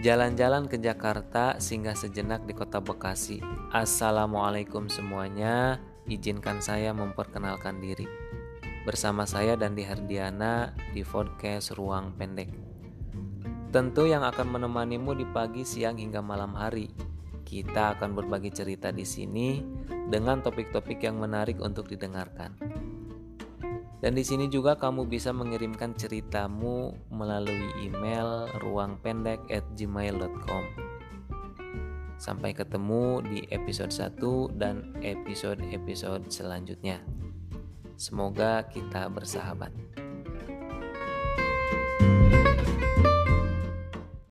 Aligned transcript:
Jalan-jalan 0.00 0.64
ke 0.64 0.80
Jakarta 0.80 1.60
singgah 1.60 1.92
sejenak 1.92 2.48
di 2.48 2.56
kota 2.56 2.80
Bekasi. 2.80 3.36
Assalamualaikum 3.68 4.88
semuanya. 4.88 5.76
Izinkan 6.08 6.64
saya 6.64 6.96
memperkenalkan 6.96 7.84
diri. 7.84 8.08
Bersama 8.88 9.28
saya 9.28 9.60
dan 9.60 9.76
di 9.76 9.84
Hardiana 9.84 10.72
di 10.96 11.04
podcast 11.04 11.76
Ruang 11.76 12.16
Pendek. 12.16 12.48
Tentu 13.76 14.08
yang 14.08 14.24
akan 14.24 14.48
menemanimu 14.48 15.12
di 15.20 15.28
pagi, 15.28 15.68
siang 15.68 16.00
hingga 16.00 16.24
malam 16.24 16.56
hari. 16.56 16.88
Kita 17.44 17.92
akan 17.92 18.16
berbagi 18.16 18.56
cerita 18.56 18.88
di 18.88 19.04
sini 19.04 19.60
dengan 20.08 20.40
topik-topik 20.40 20.96
yang 21.04 21.20
menarik 21.20 21.60
untuk 21.60 21.92
didengarkan. 21.92 22.56
Dan 24.00 24.16
di 24.16 24.24
sini 24.24 24.48
juga 24.48 24.80
kamu 24.80 25.04
bisa 25.04 25.28
mengirimkan 25.28 25.92
ceritamu 25.92 26.96
melalui 27.12 27.68
email 27.84 28.48
ruangpendek@gmail.com. 28.64 30.64
Sampai 32.16 32.56
ketemu 32.56 33.20
di 33.24 33.40
episode 33.52 33.92
1 33.92 34.56
dan 34.56 34.96
episode-episode 35.04 36.32
selanjutnya. 36.32 37.04
Semoga 38.00 38.64
kita 38.72 39.12
bersahabat. 39.12 39.99